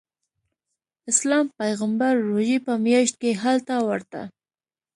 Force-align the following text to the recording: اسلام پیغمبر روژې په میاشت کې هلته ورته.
اسلام 1.11 1.45
پیغمبر 1.59 2.13
روژې 2.29 2.57
په 2.65 2.73
میاشت 2.85 3.15
کې 3.21 3.31
هلته 3.43 3.73
ورته. 3.87 4.21